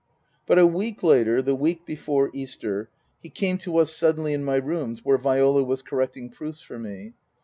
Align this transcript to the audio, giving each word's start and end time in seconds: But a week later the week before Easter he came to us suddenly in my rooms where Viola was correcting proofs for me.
But 0.47 0.57
a 0.57 0.65
week 0.65 1.03
later 1.03 1.43
the 1.43 1.53
week 1.53 1.85
before 1.85 2.31
Easter 2.33 2.89
he 3.21 3.29
came 3.29 3.59
to 3.59 3.77
us 3.77 3.93
suddenly 3.95 4.33
in 4.33 4.43
my 4.43 4.55
rooms 4.55 5.05
where 5.05 5.19
Viola 5.19 5.63
was 5.63 5.83
correcting 5.83 6.31
proofs 6.31 6.59
for 6.59 6.79
me. 6.79 7.13